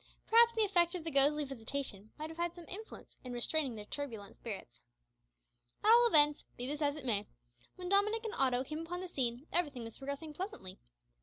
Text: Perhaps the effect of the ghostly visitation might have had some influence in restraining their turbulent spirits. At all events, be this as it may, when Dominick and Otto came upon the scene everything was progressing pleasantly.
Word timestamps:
Perhaps 0.25 0.55
the 0.55 0.63
effect 0.63 0.95
of 0.95 1.03
the 1.03 1.11
ghostly 1.11 1.43
visitation 1.45 2.09
might 2.17 2.31
have 2.31 2.37
had 2.37 2.55
some 2.55 2.65
influence 2.67 3.17
in 3.23 3.33
restraining 3.33 3.75
their 3.75 3.85
turbulent 3.85 4.35
spirits. 4.35 4.81
At 5.83 5.91
all 5.91 6.07
events, 6.07 6.43
be 6.57 6.65
this 6.65 6.81
as 6.81 6.95
it 6.95 7.05
may, 7.05 7.27
when 7.75 7.89
Dominick 7.89 8.25
and 8.25 8.33
Otto 8.33 8.63
came 8.63 8.79
upon 8.79 9.01
the 9.01 9.07
scene 9.07 9.45
everything 9.53 9.83
was 9.83 9.99
progressing 9.99 10.33
pleasantly. 10.33 10.79